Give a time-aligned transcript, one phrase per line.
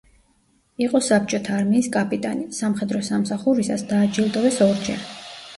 [0.85, 5.07] იყო საბჭოთა არმიის კაპიტანი, სამხედრო სამსახურისას დააჯილდოვეს ორჯერ.